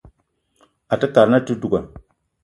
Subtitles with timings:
[0.93, 1.79] Àte kad na àte duga